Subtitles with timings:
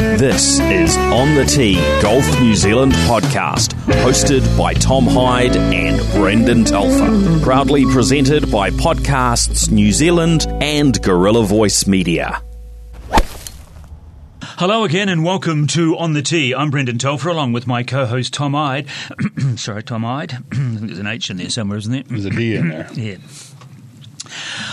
[0.00, 6.64] This is On the Tee Golf New Zealand podcast, hosted by Tom Hyde and Brendan
[6.64, 7.40] Telfer.
[7.42, 12.42] Proudly presented by Podcasts New Zealand and Gorilla Voice Media.
[14.42, 16.54] Hello again and welcome to On the Tee.
[16.54, 18.86] I'm Brendan Telfer along with my co-host Tom Hyde.
[19.56, 20.38] Sorry, Tom Hyde.
[20.50, 22.04] There's an H in there somewhere, isn't there?
[22.04, 22.88] There's a D in there.
[22.94, 23.16] yeah.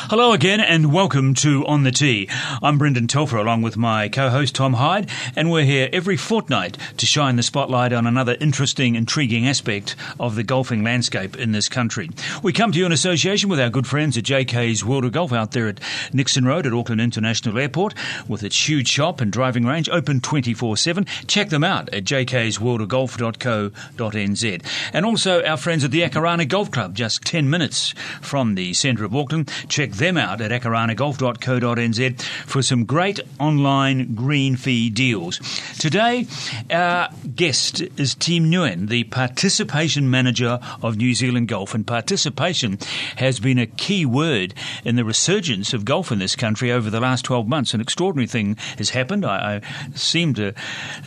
[0.10, 2.30] Hello again and welcome to On the Tee.
[2.64, 7.06] I'm Brendan Telfer along with my co-host Tom Hyde and we're here every fortnight to
[7.06, 12.10] shine the spotlight on another interesting, intriguing aspect of the golfing landscape in this country.
[12.42, 15.34] We come to you in association with our good friends at JK's World of Golf
[15.34, 15.82] out there at
[16.14, 17.94] Nixon Road at Auckland International Airport
[18.30, 21.06] with its huge shop and driving range open 24-7.
[21.28, 24.66] Check them out at jksworldofgolf.co.nz.
[24.94, 29.04] And also our friends at the Akarana Golf Club just 10 minutes from the centre
[29.04, 29.52] of Auckland.
[29.68, 35.40] Check them out at akaranagolf.co.nz for some great online green fee deals.
[35.80, 36.28] Today,
[36.72, 41.74] our guest is Tim Nguyen, the participation manager of New Zealand Golf.
[41.74, 42.78] And participation
[43.18, 47.00] has been a key word in the resurgence of golf in this country over the
[47.00, 47.74] last 12 months.
[47.74, 49.26] An extraordinary thing has happened.
[49.26, 50.54] I, I seem to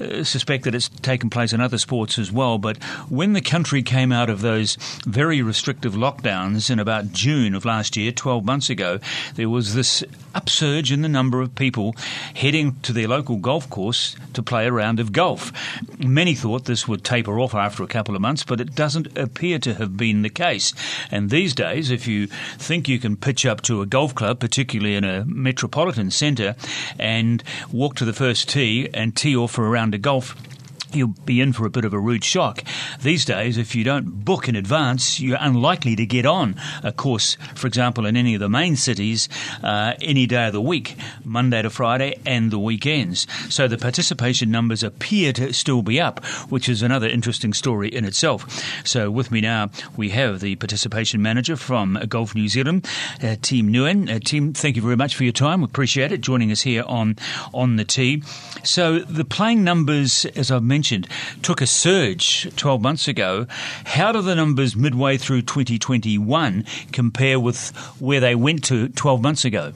[0.00, 2.58] uh, suspect that it's taken place in other sports as well.
[2.58, 7.64] But when the country came out of those very restrictive lockdowns in about June of
[7.64, 8.79] last year, 12 months ago,
[9.34, 11.94] there was this upsurge in the number of people
[12.34, 15.52] heading to their local golf course to play a round of golf.
[15.98, 19.58] Many thought this would taper off after a couple of months, but it doesn't appear
[19.60, 20.72] to have been the case.
[21.10, 24.96] And these days, if you think you can pitch up to a golf club, particularly
[24.96, 26.56] in a metropolitan centre,
[26.98, 30.36] and walk to the first tee and tee off for a round of golf,
[30.94, 32.62] you'll be in for a bit of a rude shock.
[33.00, 37.36] These days, if you don't book in advance, you're unlikely to get on a course,
[37.54, 39.28] for example, in any of the main cities,
[39.62, 43.26] uh, any day of the week, Monday to Friday, and the weekends.
[43.48, 48.04] So the participation numbers appear to still be up, which is another interesting story in
[48.04, 48.62] itself.
[48.84, 52.86] So with me now, we have the participation manager from Golf New Zealand,
[53.22, 54.14] uh, Tim Nguyen.
[54.14, 55.60] Uh, Tim, thank you very much for your time.
[55.60, 57.16] We appreciate it, joining us here on,
[57.54, 58.22] on the tee.
[58.62, 60.79] So the playing numbers, as I've mentioned,
[61.42, 63.46] took a surge 12 months ago.
[63.84, 67.70] How do the numbers midway through 2021 compare with
[68.00, 69.72] where they went to 12 months ago?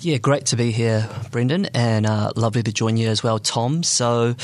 [0.00, 3.82] Yeah, great to be here, Brendan, and uh, lovely to join you as well, Tom.
[3.82, 4.34] So,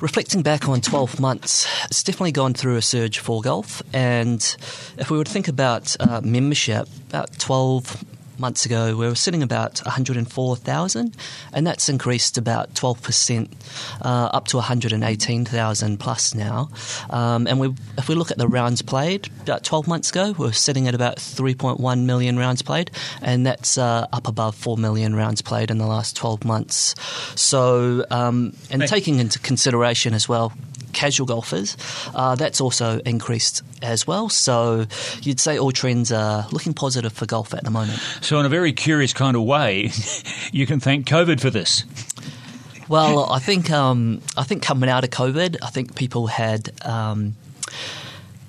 [0.00, 3.82] reflecting back on 12 months, it's definitely gone through a surge for golf.
[3.92, 4.40] And
[4.98, 8.04] if we were to think about uh, membership, about 12
[8.38, 11.16] months ago, we were sitting about 104,000,
[11.52, 13.52] and that's increased about 12%,
[14.02, 16.68] uh, up to 118,000 plus now.
[17.10, 20.46] Um, and we, if we look at the rounds played, about 12 months ago, we
[20.46, 22.90] were sitting at about 3.1 million rounds played,
[23.22, 26.94] and that's uh, up above 4 million rounds played in the last 12 months.
[27.34, 30.52] So, um, and taking into consideration as well
[30.96, 31.76] casual golfers,
[32.14, 34.28] uh, that's also increased as well.
[34.28, 34.86] So
[35.22, 38.00] you'd say all trends are looking positive for golf at the moment.
[38.22, 39.90] So, in a very curious kind of way,
[40.52, 41.84] you can thank COVID for this.
[42.88, 46.70] Well, I think um, I think coming out of COVID, I think people had.
[46.84, 47.36] Um,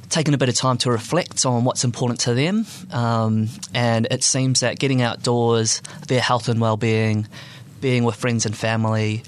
[0.09, 2.65] taken a bit of time to reflect on what's important to them.
[2.91, 7.27] Um, and it seems that getting outdoors, their health and well-being,
[7.81, 9.23] being with friends and family,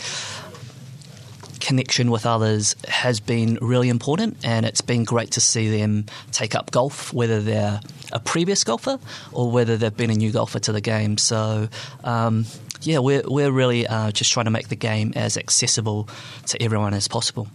[1.60, 6.56] connection with others has been really important, and it's been great to see them take
[6.56, 7.80] up golf, whether they're
[8.12, 9.00] a previous golfer
[9.32, 11.18] or whether they've been a new golfer to the game.
[11.18, 11.70] So,
[12.04, 12.46] um,
[12.82, 16.10] yeah, we're, we're really uh, just trying to make the game as accessible
[16.48, 17.48] to everyone as possible.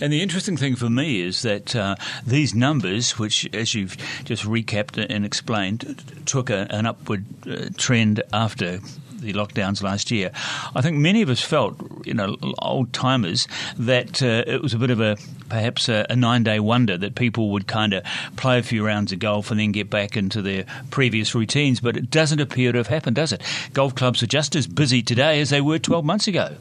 [0.00, 4.44] And the interesting thing for me is that uh, these numbers, which, as you've just
[4.44, 8.80] recapped and explained, took a, an upward uh, trend after
[9.18, 10.30] the lockdowns last year,
[10.74, 13.48] I think many of us felt, you know, old timers,
[13.78, 15.16] that uh, it was a bit of a
[15.48, 18.04] perhaps a, a nine day wonder that people would kind of
[18.36, 21.80] play a few rounds of golf and then get back into their previous routines.
[21.80, 23.42] But it doesn't appear to have happened, does it?
[23.72, 26.56] Golf clubs are just as busy today as they were 12 months ago.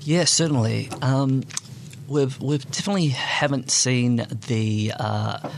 [0.00, 0.88] Yeah, certainly.
[1.02, 1.44] Um,
[2.08, 5.50] we've we've definitely haven't seen the uh,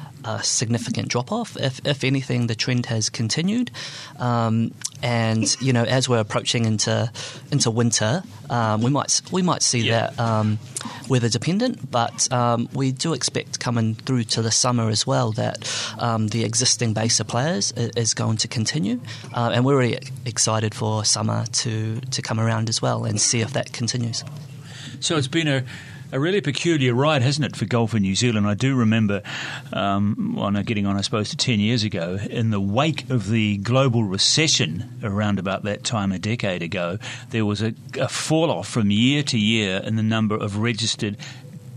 [0.43, 1.57] significant drop off.
[1.57, 3.71] If, if anything, the trend has continued.
[4.19, 4.73] Um,
[5.03, 7.11] and you know, as we're approaching into
[7.51, 10.11] into winter, um, we might we might see yeah.
[10.11, 10.59] that um,
[11.09, 15.69] weather dependent, but um, we do expect coming through to the summer as well that
[15.99, 19.01] um, the existing base of players is going to continue,
[19.35, 23.41] uh, and we're really excited for summer to to come around as well and see
[23.41, 24.23] if that continues.
[25.01, 25.65] So it's been a
[26.13, 28.47] a really peculiar ride, hasn't it, for golf in New Zealand?
[28.47, 29.23] I do remember,
[29.73, 33.31] um, well, no, getting on, I suppose, to 10 years ago, in the wake of
[33.31, 36.99] the global recession around about that time a decade ago,
[37.31, 41.17] there was a, a fall off from year to year in the number of registered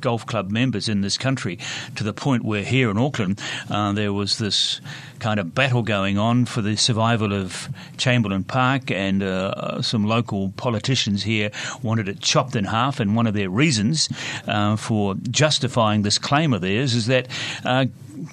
[0.01, 1.57] golf club members in this country
[1.95, 3.41] to the point where here in Auckland
[3.71, 4.79] uh, there was this
[5.25, 7.67] kind of battle going on for the survival of
[7.97, 11.49] Chamberlain Park, and uh, some local politicians here
[11.81, 12.99] wanted it chopped in half.
[12.99, 14.07] And one of their reasons
[14.47, 17.27] uh, for justifying this claim of theirs is that
[17.63, 17.85] uh,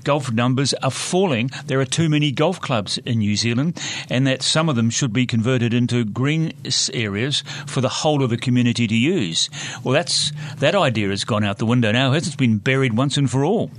[0.04, 1.50] golf numbers are falling.
[1.64, 3.80] There are too many golf clubs in New Zealand,
[4.10, 6.52] and that some of them should be converted into green
[6.92, 9.48] areas for the whole of the community to use.
[9.82, 12.12] Well, that's that idea has gone out the window now.
[12.12, 13.70] It's been buried once and for all?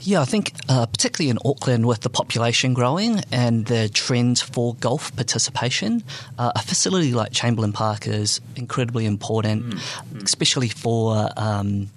[0.00, 4.74] Yeah, I think uh, particularly in Auckland with the population growing and the trend for
[4.76, 6.04] golf participation,
[6.38, 10.22] uh, a facility like Chamberlain Park is incredibly important, mm.
[10.22, 11.90] especially for um,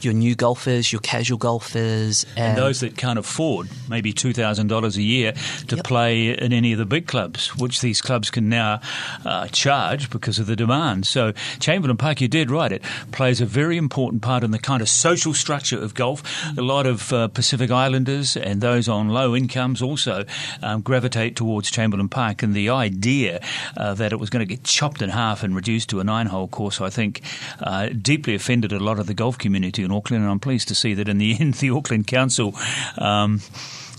[0.00, 4.68] your new golfers, your casual golfers, and, and those that can't afford maybe two thousand
[4.68, 5.32] dollars a year
[5.68, 5.84] to yep.
[5.84, 8.80] play in any of the big clubs, which these clubs can now
[9.24, 11.06] uh, charge because of the demand.
[11.06, 12.72] So Chamberlain Park, you did right.
[12.72, 16.22] It plays a very important part in the kind of social structure of golf.
[16.56, 20.24] A lot of uh, Pacific Islanders and those on low incomes also
[20.62, 23.40] um, gravitate towards Chamberlain Park, and the idea
[23.76, 26.48] uh, that it was going to get chopped in half and reduced to a nine-hole
[26.48, 27.20] course, I think,
[27.60, 30.74] uh, deeply offended a lot of the golf community in Auckland, and I'm pleased to
[30.74, 32.54] see that in the end the Auckland Council.
[32.98, 33.40] Um,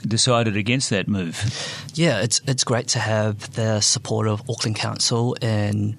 [0.08, 1.38] decided against that move.
[1.94, 5.98] Yeah, it's it's great to have the support of Auckland Council in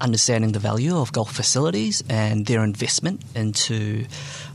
[0.00, 4.04] understanding the value of golf facilities and their investment into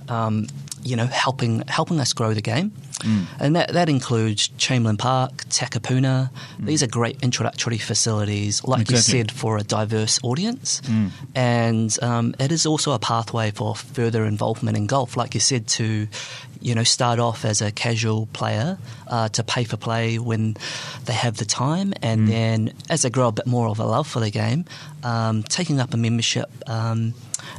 [0.09, 0.47] um,
[0.83, 2.71] you know helping helping us grow the game.
[2.99, 3.25] Mm.
[3.39, 6.29] And that, that includes Chamberlain Park, Takapuna.
[6.59, 6.65] Mm.
[6.65, 9.19] These are great introductory facilities, like exactly.
[9.19, 10.81] you said, for a diverse audience.
[10.81, 11.11] Mm.
[11.35, 15.67] And um, it is also a pathway for further involvement in golf, like you said,
[15.67, 16.07] to
[16.61, 18.77] you know, start off as a casual player
[19.07, 20.57] uh, to pay for play when
[21.05, 22.31] they have the time, and mm.
[22.31, 24.65] then as they grow a bit more of a love for the game,
[25.03, 27.13] um, taking up a membership um,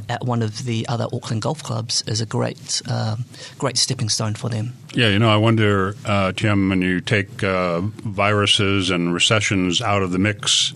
[0.08, 3.16] at one of the other Auckland golf clubs is a great, uh,
[3.58, 4.74] great stepping stone for them.
[4.94, 10.02] Yeah, you know, I wonder, uh, Tim, when you take uh, viruses and recessions out
[10.02, 10.72] of the mix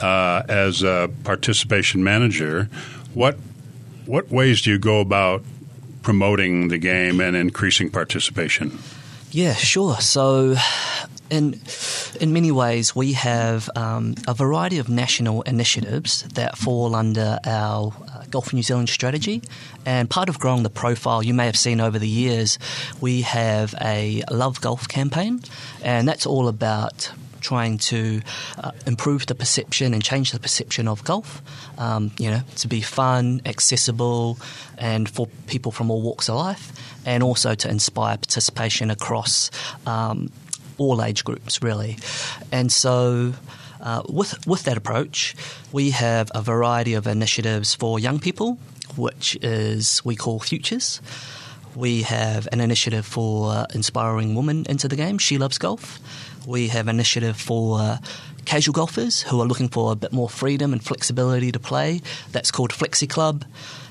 [0.00, 2.68] uh, as a participation manager,
[3.14, 3.38] what
[4.06, 5.44] what ways do you go about
[6.02, 8.78] promoting the game and increasing participation?
[9.30, 9.96] Yeah, sure.
[10.00, 10.56] So,
[11.30, 11.60] in
[12.20, 17.92] in many ways, we have um, a variety of national initiatives that fall under our
[17.92, 19.42] uh, Golf New Zealand strategy.
[19.86, 22.58] And part of growing the profile, you may have seen over the years,
[23.00, 25.40] we have a Love Golf campaign,
[25.82, 27.10] and that's all about
[27.40, 28.20] trying to
[28.58, 31.40] uh, improve the perception and change the perception of golf.
[31.78, 34.38] Um, you know, to be fun, accessible,
[34.76, 36.72] and for people from all walks of life,
[37.06, 39.50] and also to inspire participation across
[39.86, 40.30] um,
[40.80, 41.98] all age groups, really.
[42.50, 43.34] And so.
[43.82, 45.34] Uh, with with that approach,
[45.72, 48.58] we have a variety of initiatives for young people,
[48.94, 51.00] which is we call Futures.
[51.74, 55.16] We have an initiative for inspiring women into the game.
[55.16, 55.98] She loves golf.
[56.46, 57.98] We have an initiative for
[58.44, 62.00] casual golfers who are looking for a bit more freedom and flexibility to play.
[62.32, 63.44] That's called Flexi Club.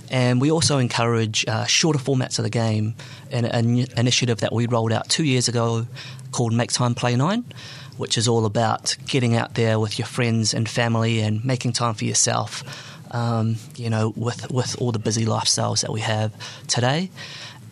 [0.09, 2.95] And we also encourage uh, shorter formats of the game,
[3.31, 5.85] an, an initiative that we rolled out two years ago
[6.31, 7.45] called Make Time Play Nine,
[7.97, 11.93] which is all about getting out there with your friends and family and making time
[11.93, 12.63] for yourself.
[13.11, 16.31] Um, you know, with with all the busy lifestyles that we have
[16.67, 17.09] today.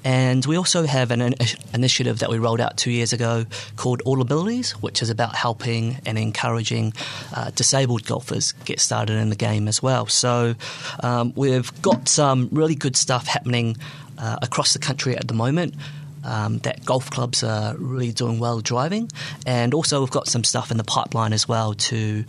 [0.03, 1.35] And we also have an,
[1.73, 5.97] initiative that we rolled out two years ago called All Abilities, which is about helping
[6.05, 6.93] and encouraging
[7.35, 10.07] uh, disabled golfers get started in the game as well.
[10.07, 10.55] So
[11.01, 13.77] um, we've got some really good stuff happening
[14.17, 15.75] uh, across the country at the moment.
[16.23, 19.09] Um, that golf clubs are really doing well driving,
[19.45, 22.25] and also we've got some stuff in the pipeline as well to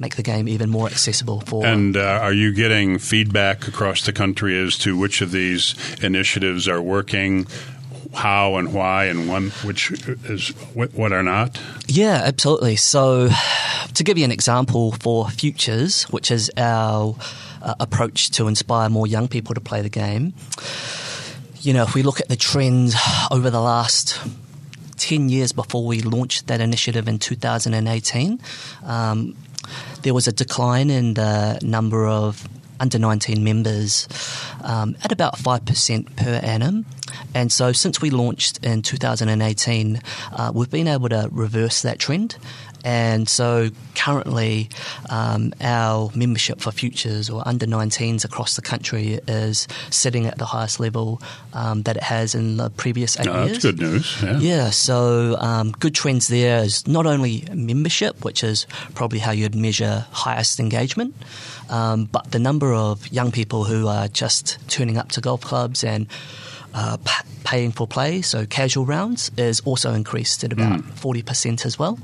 [0.00, 1.66] make the game even more accessible for.
[1.66, 6.66] And uh, are you getting feedback across the country as to which of these initiatives
[6.68, 7.46] are working?
[8.12, 9.92] How and why, and one which
[10.24, 11.60] is what are not?
[11.86, 12.74] Yeah, absolutely.
[12.74, 13.28] So,
[13.94, 17.14] to give you an example for Futures, which is our
[17.62, 20.34] uh, approach to inspire more young people to play the game,
[21.60, 22.96] you know, if we look at the trends
[23.30, 24.18] over the last
[24.96, 28.40] 10 years before we launched that initiative in 2018,
[28.84, 29.36] um,
[30.02, 32.48] there was a decline in the number of
[32.80, 34.08] under 19 members
[34.64, 36.86] um, at about 5% per annum.
[37.34, 40.00] And so, since we launched in 2018,
[40.32, 42.36] uh, we've been able to reverse that trend.
[42.84, 44.68] And so currently,
[45.08, 50.46] um, our membership for futures or under 19s across the country is sitting at the
[50.46, 51.20] highest level
[51.52, 53.50] um, that it has in the previous eight years.
[53.50, 54.22] that's good news.
[54.22, 54.38] Yeah.
[54.38, 59.54] Yeah, so um, good trends there is not only membership, which is probably how you'd
[59.54, 61.14] measure highest engagement,
[61.68, 65.84] um, but the number of young people who are just turning up to golf clubs
[65.84, 66.06] and
[66.74, 71.66] uh, p- paying for play, so casual rounds, is also increased at about forty percent
[71.66, 71.98] as well,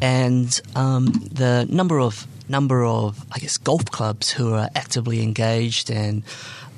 [0.00, 5.90] and um, the number of number of I guess golf clubs who are actively engaged
[5.90, 6.22] and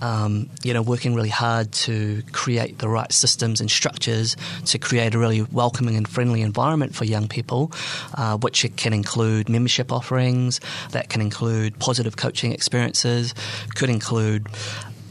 [0.01, 5.15] um, you know, working really hard to create the right systems and structures to create
[5.15, 7.73] a really welcoming and friendly environment for young people,
[8.15, 10.61] uh, which can include membership offerings,
[10.93, 13.35] that can include positive coaching experiences,
[13.75, 14.47] could include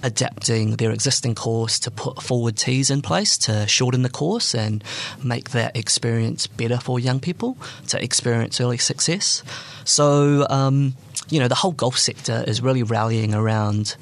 [0.04, 4.84] adapting their existing course to put forward tees in place to shorten the course and
[5.24, 9.44] make that experience better for young people to experience early success.
[9.84, 10.96] So, um,
[11.30, 13.96] you know, the whole golf sector is really rallying around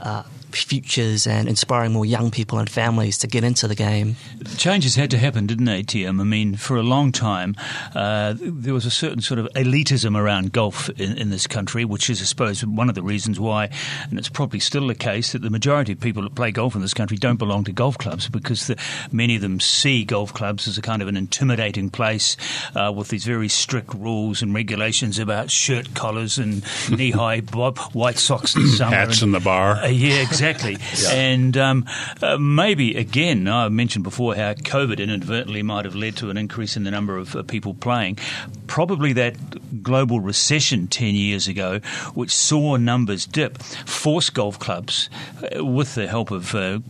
[0.00, 0.22] uh,
[0.56, 4.16] futures and inspiring more young people and families to get into the game.
[4.56, 6.20] Changes had to happen, didn't they, Tim?
[6.20, 7.56] I mean, for a long time,
[7.94, 12.10] uh, there was a certain sort of elitism around golf in, in, this country, which
[12.10, 13.70] is, I suppose, one of the reasons why,
[14.10, 16.80] and it's probably still the case, that the majority of people that play golf in
[16.80, 18.76] this country don't belong to golf clubs because the,
[19.12, 22.36] many of them see golf clubs as a kind of an intimidating place
[22.74, 27.40] uh, with these very strict rules and regulations about shirt collars and knee high
[27.92, 28.96] white socks in summer.
[28.96, 29.76] Hats and, in the bar.
[29.76, 30.39] Uh, yeah, exactly.
[31.00, 31.10] Yeah.
[31.12, 31.86] And um,
[32.20, 36.76] uh, maybe, again, I mentioned before how COVID inadvertently might have led to an increase
[36.76, 38.18] in the number of uh, people playing.
[38.66, 41.80] Probably that global recession 10 years ago,
[42.14, 45.08] which saw numbers dip, forced golf clubs,
[45.56, 46.80] uh, with the help of uh,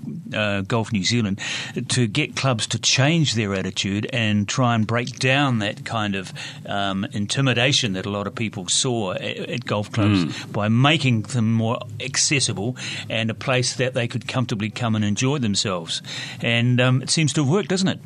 [0.63, 1.41] Golf New Zealand,
[1.89, 6.33] to get clubs to change their attitude and try and break down that kind of
[6.67, 10.53] um, intimidation that a lot of people saw at, at golf clubs mm.
[10.53, 12.77] by making them more accessible
[13.09, 16.03] and a place that they could comfortably come and enjoy themselves.
[16.41, 17.99] And um, it seems to have worked, doesn't it?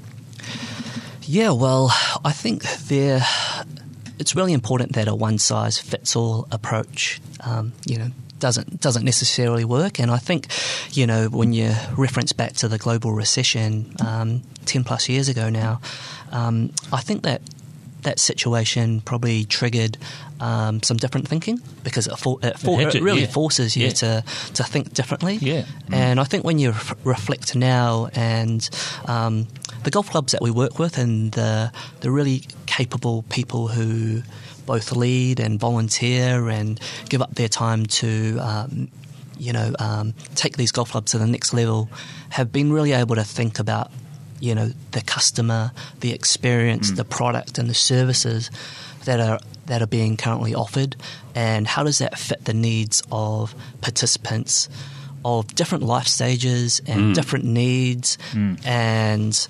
[1.23, 1.91] Yeah, well,
[2.25, 3.21] I think there.
[4.19, 9.05] It's really important that a one size fits all approach, um, you know, doesn't doesn't
[9.05, 9.99] necessarily work.
[9.99, 10.47] And I think,
[10.93, 15.51] you know, when you reference back to the global recession um, ten plus years ago
[15.51, 15.81] now,
[16.31, 17.41] um, I think that
[18.03, 19.97] that situation probably triggered
[20.45, 23.27] um, some different thinking because it, for, it, for, it, it really yeah.
[23.27, 23.93] forces you yeah.
[23.93, 25.37] to, to think differently.
[25.37, 25.63] Yeah.
[25.63, 25.95] Mm.
[25.95, 28.69] And I think when you re- reflect now and
[29.07, 29.49] um,
[29.85, 34.23] the golf clubs that we work with and the, the really capable people who
[34.67, 38.89] both lead and volunteer and give up their time to um,
[39.39, 41.89] you know um, take these golf clubs to the next level
[42.31, 43.91] have been really able to think about
[44.41, 46.97] you know the customer, the experience, mm.
[46.97, 48.51] the product, and the services
[49.05, 50.95] that are that are being currently offered,
[51.35, 54.69] and how does that fit the needs of participants
[55.25, 57.15] of different life stages and Mm.
[57.15, 58.19] different needs,
[58.65, 59.49] and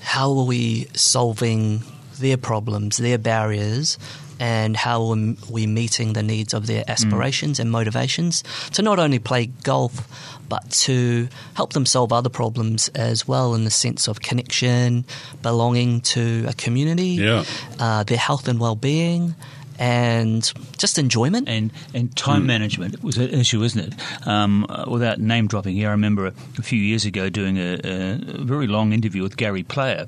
[0.00, 1.82] how are we solving
[2.18, 3.98] their problems, their barriers,
[4.40, 9.18] and how are we meeting the needs of their aspirations and motivations to not only
[9.18, 10.08] play golf
[10.52, 15.06] but to help them solve other problems as well in the sense of connection,
[15.40, 17.44] belonging to a community, Yeah.
[17.80, 19.34] uh, their health and well-being,
[19.78, 21.48] and just enjoyment.
[21.48, 24.26] and and time management was an issue, isn't it?
[24.26, 28.12] Um, without name dropping here, I remember a, a few years ago doing a, a,
[28.40, 30.06] a very long interview with Gary Player,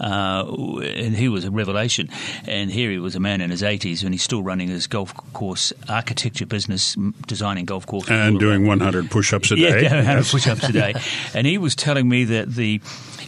[0.00, 0.44] uh,
[0.82, 2.08] and he was a revelation.
[2.46, 5.14] And here he was a man in his 80s, and he's still running his golf
[5.32, 8.10] course architecture business, designing golf courses.
[8.10, 9.82] and doing 100 push-ups a day.
[9.82, 10.30] yeah, how to Yes.
[10.32, 10.94] push ups a day.
[11.34, 12.80] And he was telling me that the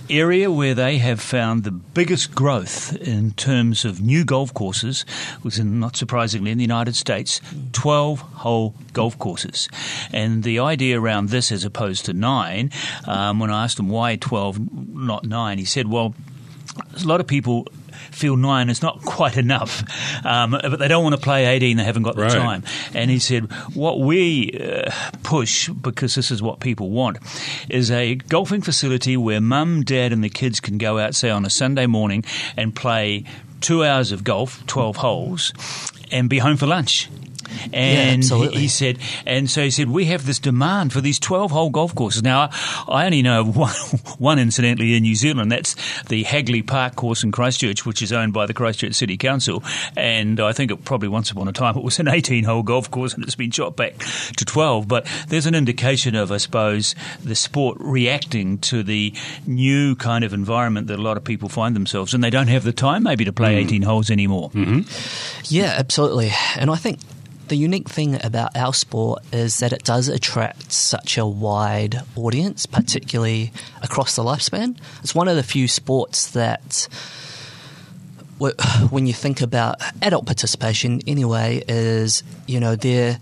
[0.08, 5.04] area where they have found the biggest growth in terms of new golf courses
[5.42, 7.40] was in, not surprisingly, in the United States,
[7.72, 9.68] 12 hole golf courses.
[10.12, 12.70] And the idea around this, as opposed to nine,
[13.06, 16.14] um, when I asked him why 12, not nine, he said, well,
[17.02, 17.66] a lot of people
[18.10, 19.82] feel nine is not quite enough,
[20.24, 22.30] um, but they don't want to play 18, they haven't got the Right.
[22.32, 22.62] time.
[22.94, 24.90] And he said, what we uh,
[25.22, 27.18] push, because this is what people want,
[27.68, 31.44] is a golfing facility where mum, dad, and the kids can go out, say, on
[31.44, 32.24] a Sunday morning
[32.56, 33.24] and play
[33.60, 35.52] two hours of golf, 12 holes,
[36.10, 37.08] and be home for lunch.
[37.72, 38.62] And absolutely.
[38.62, 41.94] he, said, and so he said, we have this demand for these 12 hole golf
[41.94, 42.22] courses.
[42.22, 42.50] Now,
[42.88, 43.74] I only know of one,
[44.18, 45.52] one incidentally in New Zealand.
[45.52, 49.62] That's the Hagley Park course in Christchurch, which is owned by the Christchurch City Council.
[49.96, 52.90] And I think it probably once upon a time it was an 18 hole golf
[52.90, 53.98] course and it's been shot back
[54.36, 54.88] to 12.
[54.88, 59.12] But there's an indication of, I suppose, the sport reacting to the
[59.46, 62.64] new kind of environment that a lot of people find themselves and they don't have
[62.64, 63.66] the time maybe to play hmm.
[63.66, 64.50] 18 holes anymore.
[64.50, 65.54] Mm-hmm.
[65.54, 66.30] Yeah, absolutely.
[66.56, 66.98] And I think
[67.48, 72.66] the unique thing about our sport is that it does attract such a wide audience,
[72.66, 74.76] particularly across the lifespan.
[75.02, 76.88] It's one of the few sports that
[78.90, 83.18] when you think about adult participation anyway is you know there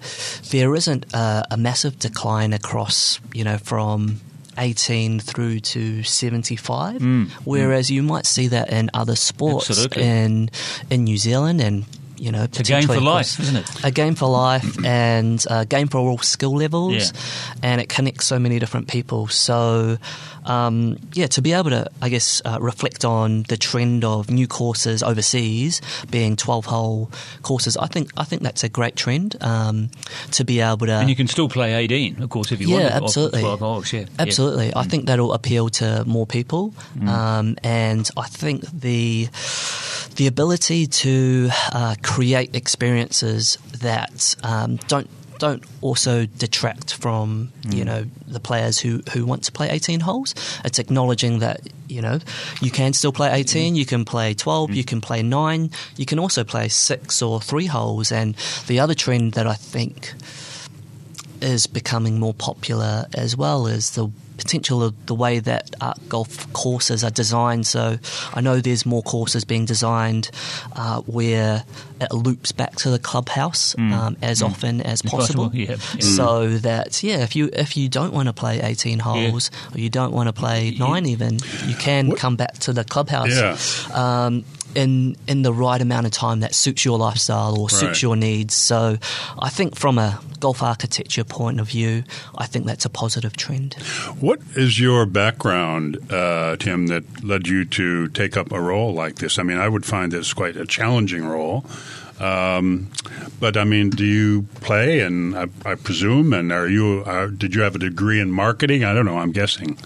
[0.50, 4.20] there isn't a, a massive decline across you know from
[4.58, 7.30] 18 through to 75 mm, mm.
[7.44, 10.02] whereas you might see that in other sports Absolutely.
[10.02, 10.50] in
[10.90, 11.84] in New Zealand and
[12.24, 13.68] you know It's a game for life, isn't it?
[13.84, 17.10] a game for life and a game for all skill levels Yeah.
[17.62, 19.98] and it connects so many different people so
[20.54, 24.46] um, yeah to be able to I guess uh, reflect on the trend of new
[24.46, 27.10] courses overseas being 12 hole
[27.42, 29.90] courses I think I think that's a great trend um,
[30.32, 32.90] to be able to And you can still play 18, of course, if you Yeah,
[32.92, 33.04] want.
[33.04, 33.40] absolutely.
[33.40, 34.00] 12 holes, yeah.
[34.00, 34.06] Yeah.
[34.24, 34.68] Absolutely.
[34.76, 36.72] I think that'll appeal to more people.
[36.98, 37.08] Mm.
[37.08, 39.28] Um, and I think the
[40.16, 45.08] the ability to uh, create experiences that um, don't
[45.40, 47.74] don't also detract from Mm.
[47.74, 50.34] you know the players who, who want to play 18 holes.
[50.64, 52.20] It's acknowledging that you know
[52.60, 54.74] you can still play 18, you can play 12, Mm.
[54.76, 58.12] you can play nine, you can also play six or three holes.
[58.12, 58.36] And
[58.68, 60.14] the other trend that I think
[61.40, 66.52] is becoming more popular as well is the potential of the way that uh, golf
[66.52, 67.66] courses are designed.
[67.66, 67.98] So
[68.32, 70.30] I know there's more courses being designed
[70.76, 71.64] uh, where
[72.00, 75.44] it loops back to the clubhouse um, as often as possible.
[75.44, 76.00] possible, yeah, yeah.
[76.00, 79.90] So that yeah, if you if you don't want to play 18 holes or you
[79.90, 83.88] don't want to play nine even, you can come back to the clubhouse.
[83.88, 84.26] Yeah.
[84.26, 88.02] Um, in in the right amount of time that suits your lifestyle or suits Right.
[88.02, 88.54] your needs.
[88.54, 88.98] So
[89.38, 92.04] I think from a golf architecture point of view,
[92.36, 93.74] I think that's a positive trend.
[94.20, 99.16] What is your background, uh, Tim, that led you to take up a role like
[99.16, 99.38] this?
[99.38, 101.64] I mean, I would find this quite a challenging role.
[102.20, 102.90] Um,
[103.40, 105.00] but I mean, do you play?
[105.00, 107.02] And I, I presume, and are you?
[107.04, 108.84] Uh, did you have a degree in marketing?
[108.84, 109.18] I don't know.
[109.18, 109.76] I'm guessing.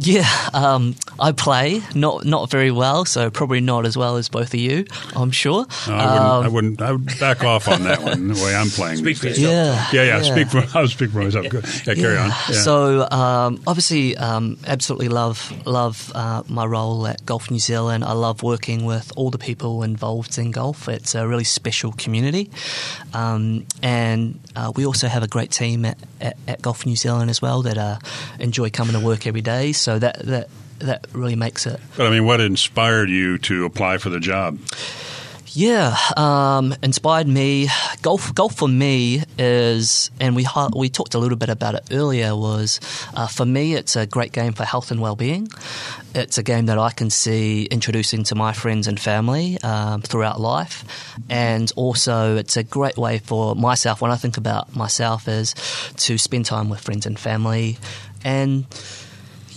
[0.00, 4.54] Yeah, um, I play not not very well, so probably not as well as both
[4.54, 4.84] of you.
[5.16, 5.66] I'm sure.
[5.88, 6.82] No, I, wouldn't, Um, I wouldn't.
[6.82, 8.28] I would back off on that one.
[8.28, 8.98] The way I'm playing.
[8.98, 9.50] Speak for yourself.
[9.52, 10.22] yeah, Yeah, yeah.
[10.22, 10.58] Speak for.
[10.78, 11.48] I was speaking for myself.
[11.48, 11.64] Good.
[11.86, 12.28] Yeah, carry on.
[12.28, 12.52] Yeah.
[12.62, 18.04] So um, obviously, um, absolutely love love uh, my role at Golf New Zealand.
[18.04, 20.88] I love working with all the people involved in golf.
[20.88, 22.50] It's a really special community,
[23.14, 27.30] um, and uh, we also have a great team at, at, at Golf New Zealand
[27.30, 27.98] as well that uh,
[28.40, 29.72] enjoy coming to work every day.
[29.72, 30.48] So that that
[30.80, 34.58] that really makes it but I mean, what inspired you to apply for the job?
[35.52, 37.68] Yeah, um, inspired me.
[38.02, 42.36] Golf, golf for me is, and we we talked a little bit about it earlier.
[42.36, 42.80] Was
[43.14, 45.48] uh, for me, it's a great game for health and well-being.
[46.14, 50.40] It's a game that I can see introducing to my friends and family um, throughout
[50.40, 50.84] life,
[51.30, 54.00] and also it's a great way for myself.
[54.02, 55.54] When I think about myself, is
[55.96, 57.78] to spend time with friends and family,
[58.22, 58.66] and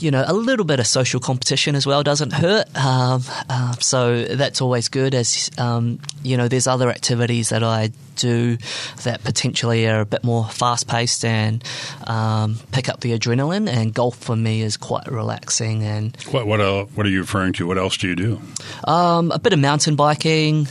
[0.01, 2.67] you know, a little bit of social competition as well doesn't hurt.
[2.75, 5.13] Um, uh, so that's always good.
[5.13, 8.57] As um, you know, there's other activities that I do
[9.03, 11.63] that potentially are a bit more fast paced and
[12.07, 13.67] um, pick up the adrenaline.
[13.69, 17.53] And golf for me is quite relaxing and What what el What are you referring
[17.53, 17.67] to?
[17.67, 18.41] What else do you do?
[18.85, 20.67] um, a bit of mountain biking.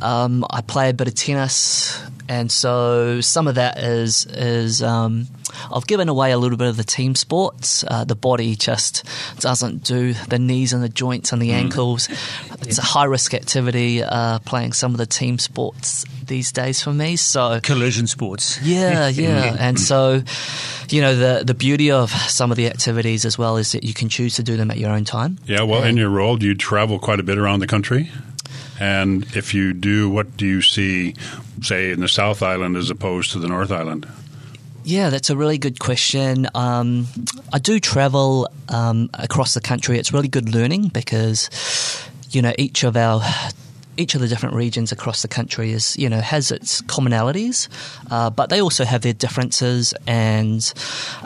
[0.00, 2.00] Um, I play a bit of tennis,
[2.32, 5.26] and so some of that is is um,
[5.70, 7.84] I've given away a little bit of the team sports.
[7.86, 9.04] Uh, the body just
[9.38, 12.08] doesn't do the knees and the joints and the ankles.
[12.62, 16.94] It's a high risk activity uh, playing some of the team sports these days for
[16.94, 17.16] me.
[17.16, 18.58] So Collision sports.
[18.62, 19.54] yeah, yeah.
[19.58, 20.22] and so,
[20.88, 23.92] you know, the the beauty of some of the activities as well is that you
[23.92, 25.36] can choose to do them at your own time.
[25.44, 28.10] Yeah, well, in your role, do you travel quite a bit around the country?
[28.82, 31.14] And if you do, what do you see,
[31.60, 34.08] say, in the South Island as opposed to the North Island?
[34.82, 36.48] Yeah, that's a really good question.
[36.52, 37.06] Um,
[37.52, 40.00] I do travel um, across the country.
[40.00, 41.48] It's really good learning because
[42.32, 43.22] you know each of our
[43.96, 47.68] each of the different regions across the country is you know has its commonalities,
[48.10, 50.72] uh, but they also have their differences, and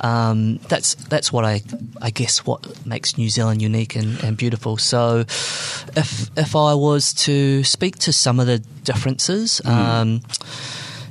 [0.03, 1.63] um, that's that's what I
[2.01, 4.77] I guess what makes New Zealand unique and, and beautiful.
[4.77, 5.21] So,
[5.97, 9.61] if if I was to speak to some of the differences.
[9.65, 10.23] Um,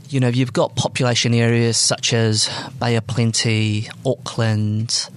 [0.07, 2.47] you know, you've got population areas such as
[2.79, 5.09] Bay of Plenty, Auckland,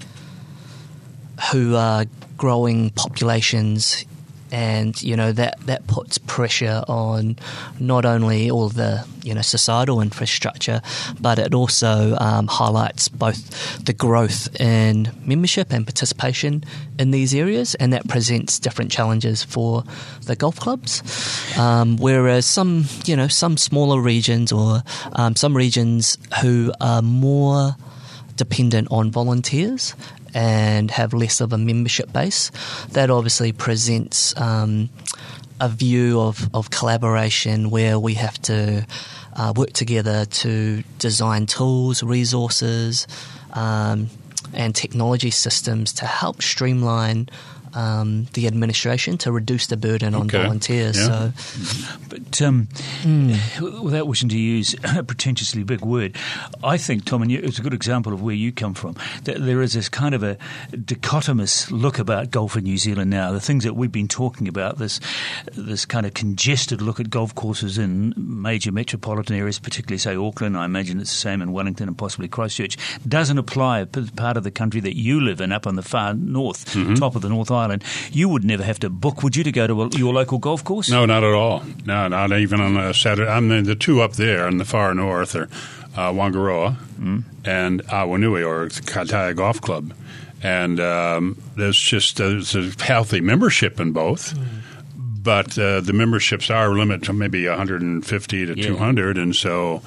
[1.53, 4.07] who are growing populations
[4.53, 7.37] and you know that that puts pressure on
[7.79, 10.81] not only all the you know societal infrastructure,
[11.21, 16.65] but it also um, highlights both the growth in membership and participation
[16.99, 19.85] in these areas, and that presents different challenges for
[20.25, 21.03] the golf clubs.
[21.59, 24.83] Um, whereas some you know some smaller regions or
[25.13, 27.77] um, some regions who are more
[28.39, 29.95] dependent on volunteers
[30.35, 32.51] and have less of a membership base.
[32.93, 34.91] That obviously presents um,
[35.61, 38.87] a view of, of collaboration where we have to
[39.35, 43.07] uh, work together to design tools, resources,
[43.53, 44.09] um,
[44.53, 47.29] and technology systems to help streamline
[47.75, 50.43] um, the administration to reduce the burden on Okay.
[50.43, 50.97] volunteers.
[50.99, 51.33] Yeah.
[51.33, 52.69] So, But um,
[53.83, 56.17] without wishing to use a pretentiously big word,
[56.63, 58.97] I think, Tom, and you, it's a good example of where you come from.
[59.25, 60.37] That there is this kind of a
[60.73, 63.33] dichotomous look about golf in New Zealand now.
[63.33, 65.01] The things that we've been talking about, this
[65.55, 70.57] this kind of congested look at golf courses in major metropolitan areas, particularly say Auckland.
[70.57, 72.77] I imagine it's the same in Wellington and possibly Christchurch.
[73.07, 76.15] Doesn't apply to part of the country that you live in, up on the far
[76.15, 77.85] north, top of the North Island.
[78.13, 80.65] You would never have to book, would you, to go to a, your local golf
[80.65, 80.89] course?
[80.91, 81.63] No, not at all.
[81.85, 83.31] No, not even on a Saturday.
[83.31, 85.49] I mean, the two up there in the far north are
[85.97, 86.77] uh, Whangaroa
[87.45, 89.93] and Awanui, or the Kaitaia Golf Club.
[90.43, 94.39] And um, there's just there's a healthy membership in both.
[95.21, 98.67] But uh, the memberships are limited to maybe 150 to Yeah.
[98.69, 99.83] 200, and so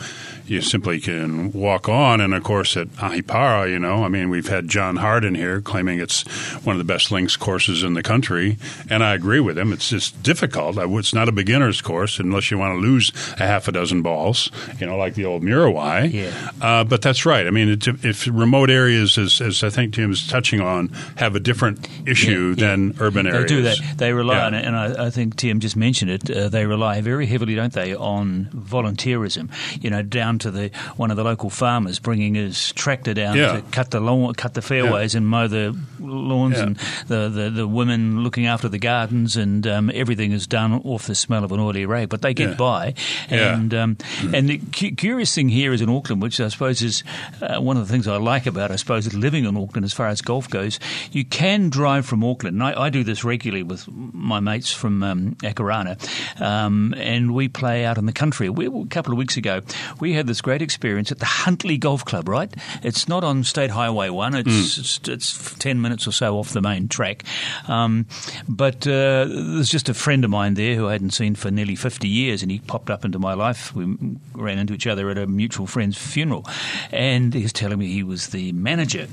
[0.52, 2.20] you simply can walk on.
[2.20, 6.00] And of course, at Ahipara, you know, I mean, we've had John Harden here claiming
[6.00, 6.24] it's
[6.66, 8.58] one of the best links courses in the country,
[8.90, 9.72] and I agree with him.
[9.72, 10.78] It's just difficult.
[10.78, 14.52] It's not a beginner's course unless you want to lose a half a dozen balls,
[14.80, 16.12] you know, like the old Muriwai.
[16.12, 16.52] Yeah.
[16.62, 17.48] Uh, but that's right.
[17.48, 21.40] I mean, it's, if remote areas, as, as I think Tim's touching on, have a
[21.40, 22.68] different issue Yeah, yeah.
[22.72, 23.78] than urban areas, They do that.
[23.98, 24.46] They rely Yeah.
[24.48, 26.30] on it, and I, I think Tim just mentioned it.
[26.30, 29.50] Uh, they rely very heavily, don't they, on volunteerism?
[29.82, 33.54] You know, down to the one of the local farmers bringing his tractor down Yeah.
[33.54, 36.64] to cut the lawn, cut the fairways, and mow the lawns, Yeah.
[36.64, 36.76] and
[37.08, 41.16] the, the the women looking after the gardens, and um, everything is done off the
[41.16, 42.10] smell of an oily rag.
[42.10, 42.56] But they get Yeah.
[42.56, 42.94] by,
[43.30, 43.54] Yeah.
[43.56, 43.98] and um,
[44.34, 47.04] and the cu- curious thing here is in Auckland, which I suppose is
[47.42, 50.08] uh, one of the things I like about, I suppose, living in Auckland as far
[50.08, 50.80] as golf goes.
[51.12, 55.04] You can drive from Auckland, and I, I do this regularly with my mates from
[55.04, 55.98] um, Akarana,
[56.42, 58.50] um, and we play out in the country.
[58.50, 59.62] We, a couple of weeks ago,
[60.00, 62.28] we had this great experience at the Huntly Golf Club.
[62.28, 62.54] Right,
[62.84, 64.36] it's not on State Highway One.
[64.36, 67.24] It's it's, it's ten minutes or so off the main track,
[67.68, 68.06] um,
[68.48, 71.76] but uh, there's just a friend of mine there who I hadn't seen for nearly
[71.76, 73.76] fifty years, and he popped up into my life.
[73.76, 73.98] We
[74.34, 76.46] ran into each other at a mutual friend's funeral,
[76.92, 79.08] and he was telling me he was the manager.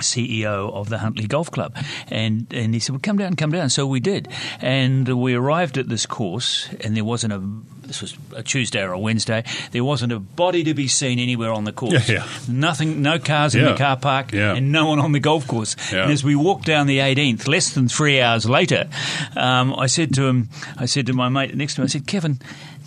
[0.00, 1.74] CEO of the Huntly Golf Club,
[2.08, 4.28] and and he said, "Well, come down, come down." So we did,
[4.60, 7.42] and we arrived at this course, and there wasn't a.
[7.86, 9.44] This was a Tuesday or a Wednesday.
[9.72, 12.08] There wasn't a body to be seen anywhere on the course.
[12.08, 12.28] Yeah, yeah.
[12.48, 14.54] Nothing, no cars in the car park, Yeah.
[14.54, 15.76] and no one on the golf course.
[15.92, 16.02] Yeah.
[16.04, 18.88] And as we walked down the 18th, less than three hours later,
[19.36, 22.06] um, I said to him, I said to my mate next to him, I said,
[22.06, 22.38] Kevin.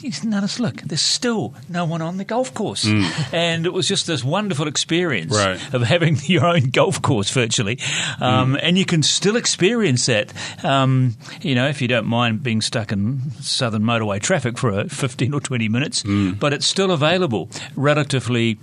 [0.02, 2.86] You notice, look, there's still no one on the golf course.
[3.34, 5.46] And it was just this wonderful experience Mm.
[5.46, 5.74] Right.
[5.74, 7.80] of having your own golf course virtually.
[8.20, 8.60] Um, Mm.
[8.64, 10.32] And you can still experience that,
[10.64, 14.84] um, you know, if you don't mind being stuck in southern motorway traffic for uh,
[14.88, 16.40] 15 or 20 minutes, Mm.
[16.40, 18.58] but it's still available relatively,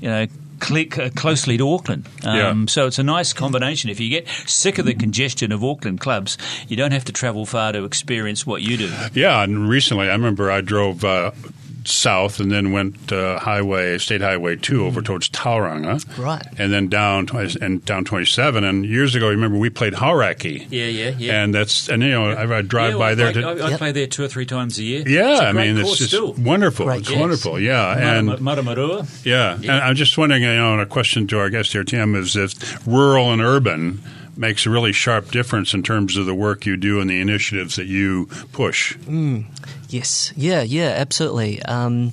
[0.00, 0.26] you know,
[0.60, 2.06] closely to Auckland.
[2.24, 2.64] Um, Yeah.
[2.68, 3.90] So it's a nice combination.
[3.90, 6.36] If you get sick of the congestion of Auckland clubs,
[6.68, 8.92] you don't have to travel far to experience what you do.
[9.14, 11.30] Yeah, and recently I remember I drove uh,
[11.88, 16.46] south and then went uh, highway, state highway two, over towards Tauranga, Right.
[16.58, 17.28] and then down
[17.60, 18.64] and down twenty seven.
[18.64, 20.66] And years ago, remember we played Hauraki.
[20.70, 21.42] Yeah, yeah, yeah.
[21.42, 23.32] And that's and you know I, I drive Yeah, by I there.
[23.32, 23.78] play, to, I, I Yep.
[23.78, 25.08] play there two or three times a year.
[25.08, 26.32] yeah, it's a I great mean it's just still.
[26.34, 26.86] wonderful.
[26.86, 27.18] Great it's Yes.
[27.20, 27.58] wonderful.
[27.60, 29.06] Yeah, and Maramarua.
[29.24, 32.14] yeah, and I'm just wondering, you know, and a question to our guest here, Tim,
[32.14, 34.02] is if rural and urban
[34.38, 37.76] makes a really sharp difference in terms of the work you do and the initiatives
[37.76, 38.96] that you push.
[39.88, 41.60] Yes, yeah, yeah, absolutely.
[41.62, 42.12] Um,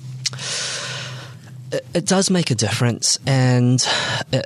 [1.72, 3.86] it, it does make a difference, and
[4.32, 4.46] it,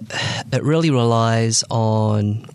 [0.51, 2.45] it really relies on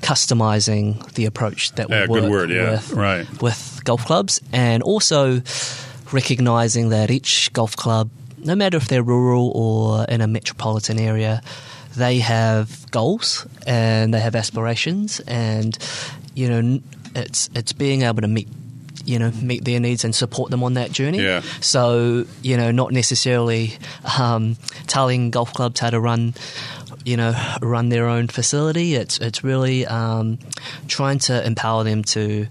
[0.00, 3.42] customizing the approach that we Yeah, work word, yeah, with, right.
[3.42, 5.42] with golf clubs, and also
[6.12, 11.42] recognizing that each golf club, no matter if they're rural or in a metropolitan area,
[11.98, 15.76] they have goals and they have aspirations, and
[16.34, 16.80] you know,
[17.14, 18.48] it's it's being able to meet
[19.04, 21.22] you know meet their needs and support them on that journey.
[21.22, 21.40] Yeah.
[21.60, 23.78] So you know, not necessarily
[24.18, 24.56] um,
[24.86, 26.34] telling golf clubs how to run
[27.08, 28.94] you know run their own facility.
[28.94, 30.38] It's it's really um,
[30.86, 32.46] trying to empower them to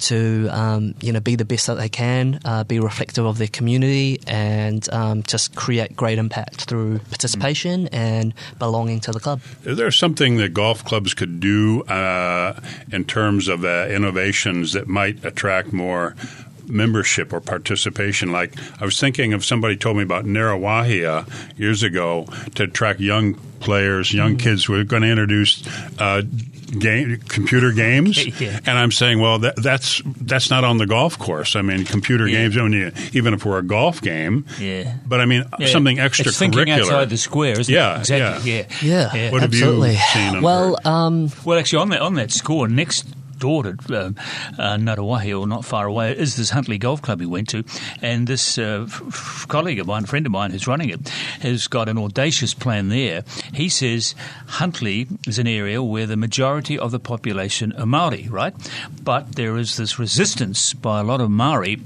[0.00, 3.48] to um, you know be the best that they can, uh, be reflective of their
[3.48, 9.40] community, and um, just create great impact through participation and belonging to the club.
[9.64, 14.88] Is there something that golf clubs could do uh, in terms of uh, innovations that
[14.88, 16.16] might attract more?
[16.70, 18.32] Membership or participation.
[18.32, 23.34] Like I was thinking of somebody told me about Ngāruawāhia years ago to attract young
[23.60, 24.40] players, young mm.
[24.40, 24.68] kids.
[24.68, 25.66] We're going to introduce
[25.98, 26.22] uh,
[26.78, 28.58] game computer games, yeah.
[28.66, 31.56] and I'm saying, well, that, that's that's not on the golf course.
[31.56, 32.42] I mean, computer yeah.
[32.42, 34.46] games, only, even if we're a golf game.
[34.58, 34.96] Yeah.
[35.06, 35.66] But I mean, yeah.
[35.68, 36.26] something extracurricular.
[36.26, 38.00] It's thinking outside the square, isn't yeah, it?
[38.00, 38.52] Exactly.
[38.52, 38.66] Yeah.
[38.82, 39.14] Yeah.
[39.14, 39.30] yeah.
[39.32, 39.94] What absolutely.
[39.94, 40.42] have you seen?
[40.42, 43.06] Well, um, well, actually, on that on that score, next
[43.40, 47.48] daughter, uh, uh, Ngāruawāhi, or not far away, is this Huntly Golf Club he went
[47.48, 47.64] to.
[48.00, 51.08] And this uh, f- colleague of mine, friend of mine who's running it,
[51.40, 53.24] has got an audacious plan there.
[53.52, 54.14] He says
[54.46, 58.54] Huntly is an area where the majority of the population are Maori, right?
[59.02, 61.80] But there is this resistance by a lot of Maori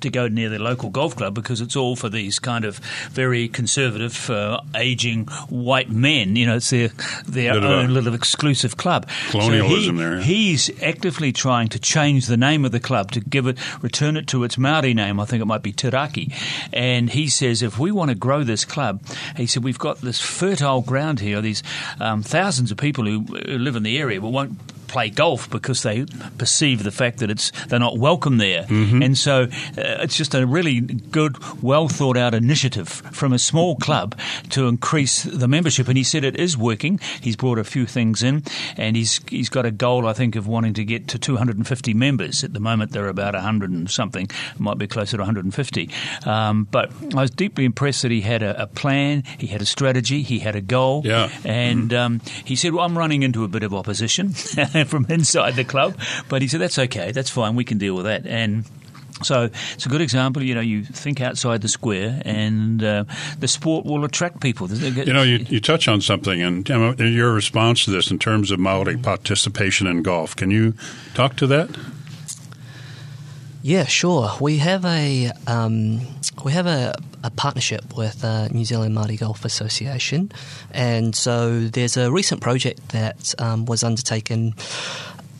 [0.00, 2.78] to go near their local golf club because it's all for these kind of
[3.10, 6.36] very conservative, uh, aging white men.
[6.36, 6.88] You know, it's their
[7.26, 9.08] their own little exclusive club.
[9.30, 10.20] Colonialism so he, there.
[10.20, 14.26] He's actively trying to change the name of the club to give it, return it
[14.28, 15.20] to its Maori name.
[15.20, 16.32] I think it might be Tiraki.
[16.72, 19.02] And he says if we want to grow this club,
[19.36, 21.40] he said we've got this fertile ground here.
[21.40, 21.62] These
[22.00, 25.82] um, thousands of people who, who live in the area but won't play golf because
[25.82, 26.04] they
[26.38, 29.02] perceive the fact that it's they're not welcome there, mm-hmm.
[29.02, 33.76] and so uh, it's just a really good, well thought out initiative from a small
[33.76, 34.18] club
[34.50, 35.88] to increase the membership.
[35.88, 36.98] And he said it is working.
[37.20, 38.42] He's brought a few things in,
[38.76, 42.42] and he's he's got a goal I think of wanting to get to 250 members.
[42.42, 44.24] At the moment, there are about 100 and something.
[44.24, 45.90] It might be closer to 150.
[46.24, 49.66] Um, but I was deeply impressed that he had a, a, plan, he had a
[49.66, 51.30] strategy, he had a goal, yeah.
[51.44, 54.28] and um, he said, "Well, I'm running into a bit of opposition."
[54.86, 55.98] from inside the club.
[56.28, 58.26] But he said, that's okay, that's fine, we can deal with that.
[58.26, 58.64] And
[59.22, 60.42] so it's a good example.
[60.42, 63.04] You know, you think outside the square, and uh,
[63.38, 64.68] the sport will attract people.
[64.70, 68.60] You know, you, you touch on something, and your response to this in terms of
[68.60, 70.36] Maori participation in golf.
[70.36, 70.74] Can you
[71.14, 71.70] talk to that?
[73.68, 74.30] Yeah, sure.
[74.40, 76.00] We have a um,
[76.42, 80.32] we have a, a partnership with uh, New Zealand Māori Golf Association,
[80.70, 84.54] and so there's a recent project that um, was undertaken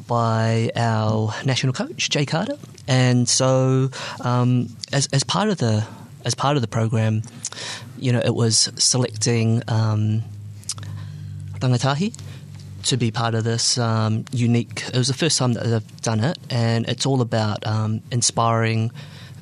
[0.06, 3.88] by our national coach Jay Carter, and so
[4.20, 5.86] um, as as part of the
[6.26, 7.22] as part of the program,
[7.96, 10.22] you know, it was selecting um,
[11.60, 12.12] rangatahi
[12.88, 14.82] to be part of this um, unique.
[14.88, 18.90] It was the first time that they've done it, and it's all about um, inspiring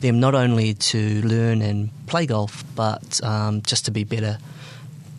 [0.00, 4.38] them not only to learn and play golf, but um, just to be better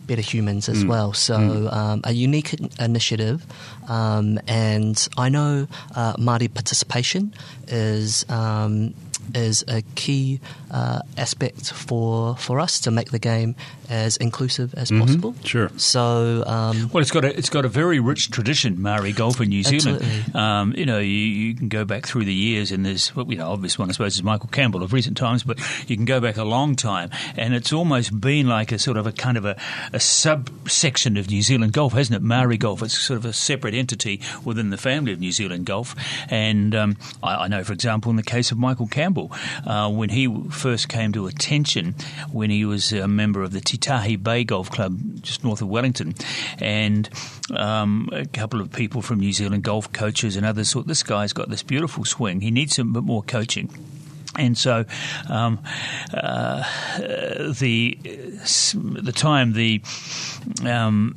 [0.06, 0.88] better humans as mm.
[0.88, 1.12] well.
[1.12, 1.72] So mm.
[1.72, 3.44] um, a unique initiative,
[3.88, 7.34] um, and I know uh, Māori participation
[7.66, 8.94] is um,
[9.34, 13.54] is a key uh, aspect for for us to make the game
[13.88, 15.00] as inclusive as mm-hmm.
[15.00, 15.34] possible.
[15.44, 15.70] Sure.
[15.76, 19.48] So, um, well, it's got a it's got a very rich tradition, Maori golf in
[19.48, 20.04] New Zealand.
[20.34, 23.36] Um, you know, you, you, can go back through the years, and there's well, you
[23.36, 26.20] know, obvious one I suppose is Michael Campbell of recent times, but you can go
[26.20, 29.44] back a long time, and it's almost been like a sort of a kind of
[29.44, 29.56] a,
[29.92, 32.22] a subsection of New Zealand golf, hasn't it?
[32.22, 32.82] Maori golf.
[32.82, 35.94] It's sort of a separate entity within the family of New Zealand golf,
[36.30, 39.32] and um, I, I, know, for example, in the case of Michael Campbell,
[39.66, 41.94] uh, when he first came to attention,
[42.32, 46.14] when he was a member of the Titahi Bay Golf Club, just north of Wellington,
[46.58, 47.08] and
[47.54, 51.32] um, a couple of people from New Zealand golf coaches and others thought this guy's
[51.32, 52.40] got this beautiful swing.
[52.40, 53.70] He needs a bit more coaching.
[54.36, 54.84] And so,
[55.28, 55.58] um,
[56.12, 56.62] uh,
[57.58, 57.98] the
[58.74, 59.80] the time the
[60.64, 61.14] um,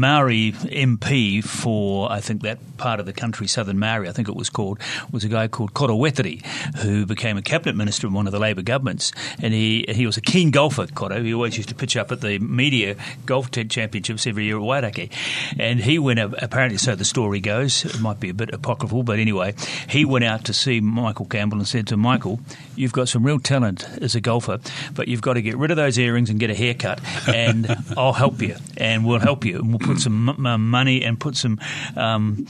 [0.00, 4.34] Maori MP for I think that part of the country, Southern Maori, I think it
[4.34, 8.32] was called, was a guy called Koro who became a cabinet minister in one of
[8.32, 10.86] the Labor governments, and he he was a keen golfer.
[10.88, 14.62] Koro, he always used to pitch up at the media golf championships every year at
[14.62, 15.10] Wairakei,
[15.58, 17.84] and he went apparently so the story goes.
[17.84, 19.54] It might be a bit apocryphal, but anyway,
[19.88, 22.40] he went out to see Michael Campbell and said to Michael
[22.76, 24.58] you've got some real talent as a golfer,
[24.94, 28.12] but you've got to get rid of those earrings and get a haircut, and I'll
[28.12, 31.58] help you, and we'll help you, and we'll put some m- money and put some
[31.96, 32.46] um,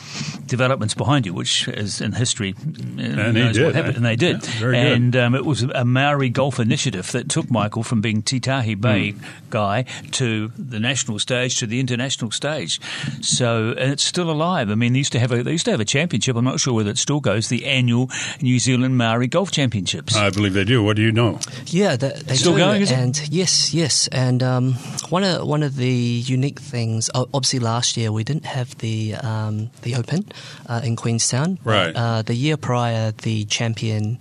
[0.47, 2.55] developments behind you, which is in history.
[2.59, 3.97] And he did, what happened, eh?
[3.97, 4.47] and they did.
[4.61, 8.81] Yeah, and um, it was a Maori golf initiative that took Michael from being Titahi
[8.81, 9.25] Bay Hmm.
[9.51, 9.83] guy
[10.13, 12.81] to the national stage to the international stage.
[13.23, 14.71] So and it's still alive.
[14.71, 16.37] I mean, they used to have a they used to have a championship.
[16.37, 17.49] I'm not sure whether it still goes.
[17.49, 19.51] The annual New Zealand Maori Golf
[19.89, 20.17] Championships.
[20.17, 20.83] I believe they do.
[20.83, 21.39] What do you know?
[21.67, 22.59] Yeah, they, they Still do.
[22.59, 22.89] going?
[22.89, 24.09] And yes, yes.
[24.09, 24.75] And um,
[25.09, 29.71] one of one of the unique things, obviously, last year we didn't have the um,
[29.83, 30.25] the Open
[30.67, 31.59] uh, in Queenstown.
[31.65, 31.95] Right.
[31.95, 34.21] Uh, the year prior, the champion.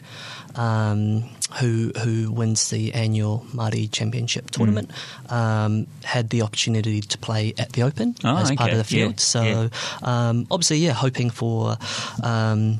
[0.56, 1.24] Um,
[1.62, 4.90] who who wins the annual Māori Championship tournament
[5.30, 9.14] um, had the opportunity to play at the Open Ah, as part of the field.
[9.14, 9.70] Yeah, so yeah.
[10.02, 11.78] um, obviously, yeah, hoping for
[12.24, 12.80] um,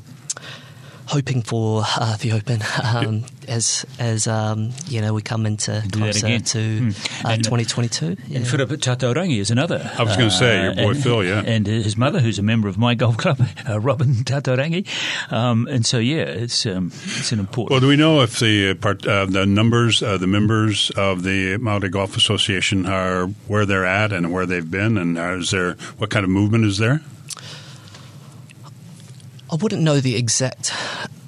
[1.08, 6.38] hoping for uh, the Open um, as as um, you know we come into closer
[6.38, 6.90] to Hmm.
[7.24, 8.16] uh, And- 2022.
[8.28, 8.38] Yeah.
[8.38, 9.80] And Philip Tataurangi is another.
[9.98, 11.42] I was gonna say, your boy and, Phil, yeah.
[11.44, 14.86] And his mother, who's a member of my golf club, uh, Robin Tataurangi.
[15.32, 17.70] Um, and so, yeah, it's um, it's an important.
[17.70, 21.22] Well, do we know if the uh, part, uh, the numbers, uh, the members of
[21.22, 25.50] the Maori Golf Association are where they're at and where they've been, and uh, is
[25.50, 27.00] there what kind of movement is there?
[29.50, 30.72] I wouldn't know the exact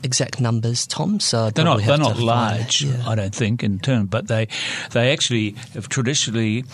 [0.03, 1.21] exact numbers, Tom.
[1.21, 1.81] So I'd They're not.
[1.81, 2.83] probably They're not large.
[2.83, 3.03] Yeah.
[3.09, 4.07] I don't think, in turn.
[4.07, 4.49] But they,
[4.93, 6.65] they actually have traditionally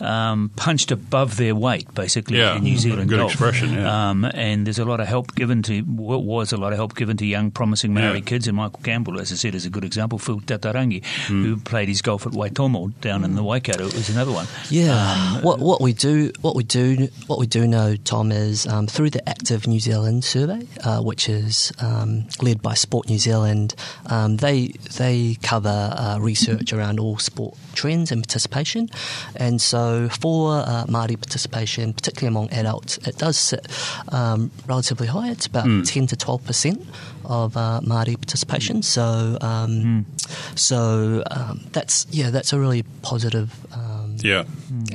[0.00, 3.32] um, punched above their weight, basically, Yeah, in New Zealand good golf.
[3.32, 4.10] expression, yeah.
[4.10, 5.80] Um, and there's a lot of help given to.
[5.82, 8.24] What was a lot of help given to young, promising Maori Yeah.
[8.24, 8.48] kids.
[8.48, 10.18] And Michael Campbell, as I said, is a good example.
[10.18, 11.44] Phil Tataurangi, Hmm.
[11.44, 14.46] who played his golf at Waitomo down in the Waikato, was another one.
[14.70, 15.40] Yeah.
[15.40, 19.10] what what we do what we do what we do know, Tom, is um, through
[19.10, 23.74] the Active New Zealand survey, uh, which is um, led by Sport New Zealand.
[24.06, 28.88] Um, they they cover uh, research around all sport trends and participation,
[29.36, 33.66] and so for uh, Māori participation, particularly among adults, it does sit
[34.08, 35.30] um, relatively high.
[35.30, 36.84] It's about ten to twelve percent
[37.24, 38.82] of uh, Māori participation.
[38.82, 40.06] So um,
[40.54, 43.50] so um, that's yeah, that's a really positive.
[43.72, 44.44] Um, Yeah,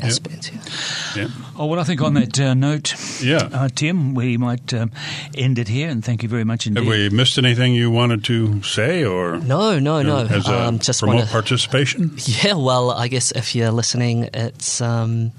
[0.01, 0.51] aspect.
[0.53, 1.23] Yeah.
[1.23, 1.27] yeah,
[1.57, 3.49] Oh, well, I think on that uh, note, yeah.
[3.51, 4.91] uh, Tim, we might um,
[5.35, 5.89] end it here.
[5.89, 6.79] And thank you very much indeed.
[6.81, 10.25] Have we missed anything you wanted to say, or No, no, no.
[10.25, 11.31] as a um, just promote want to.
[11.33, 12.11] participation?
[12.43, 15.31] Yeah, well, I guess if you're listening, it's um,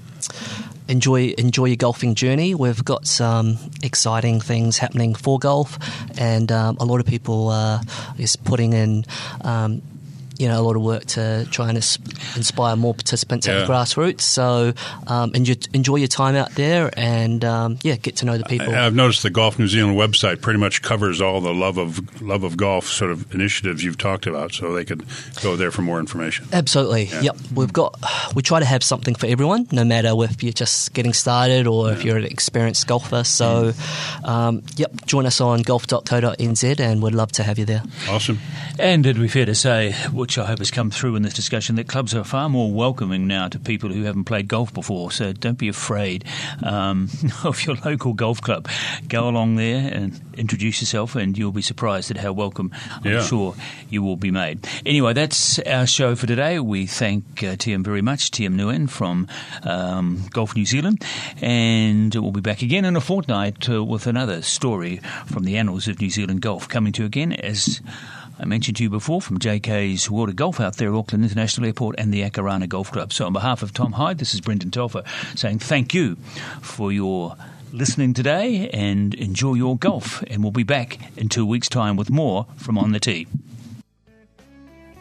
[0.87, 2.53] enjoy enjoy your golfing journey.
[2.55, 5.77] We've got some exciting things happening for golf,
[6.17, 7.81] and um, a lot of people uh,
[8.17, 9.05] is putting in.
[9.41, 9.81] Um,
[10.41, 14.21] you know, a lot of work to try and inspire more participants at the grassroots.
[14.21, 14.73] So,
[15.07, 18.73] um, enjoy, enjoy your time out there, and um, yeah, get to know the people.
[18.73, 22.21] I- I've noticed the Golf New Zealand website pretty much covers all the love of
[22.21, 25.03] love of golf sort of initiatives you've talked about, so they could
[25.43, 26.47] go there for more information.
[26.51, 27.05] Absolutely.
[27.05, 27.21] Yeah.
[27.21, 27.37] Yep.
[27.53, 27.99] We've got
[28.35, 31.91] we try to have something for everyone, no matter if you're just getting started or
[31.91, 33.23] if you're an experienced golfer.
[33.23, 33.73] So,
[34.23, 37.83] um, yep, join us on golf.co.nz and we'd love to have you there.
[38.09, 38.39] Awesome.
[38.79, 41.75] And it'd be fair to say, which I hope has come through in this discussion,
[41.75, 45.11] that clubs are far more welcoming now to people who haven't played golf before.
[45.11, 46.25] So don't be afraid
[46.63, 47.09] um,
[47.43, 48.67] of your local golf club.
[49.07, 52.71] Go along there and introduce yourself, and you'll be surprised at how welcome
[53.03, 53.23] I'm Yeah.
[53.23, 53.55] sure
[53.89, 54.67] you will be made.
[54.85, 56.59] Anyway, that's our show for today.
[56.59, 59.27] We thank uh, TM very much, TM Nguyen from
[59.63, 61.03] um, Golf New Zealand,
[61.41, 65.87] and we'll be back again in a fortnight uh, with another story from the annals
[65.87, 67.81] of New Zealand golf coming to you again as.
[68.41, 72.11] I mentioned to you before from JK's of Golf out there Auckland International Airport and
[72.11, 73.13] the Akarana Golf Club.
[73.13, 75.03] So, on behalf of Tom Hyde, this is Brendan Telfer
[75.35, 76.15] saying thank you
[76.59, 77.35] for your
[77.71, 80.23] listening today and enjoy your golf.
[80.23, 83.27] And we'll be back in two weeks' time with more from On the Tee.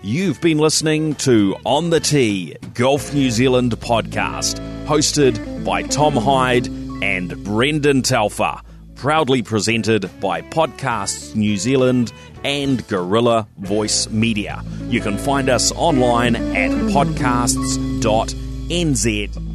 [0.03, 6.69] You've been listening to On the Tee Golf New Zealand podcast, hosted by Tom Hyde
[7.03, 8.61] and Brendan Telfer,
[8.97, 12.13] proudly presented by Podcasts New Zealand
[12.45, 14.65] and Gorilla Voice Media.
[14.89, 19.50] You can find us online at podcasts.nz.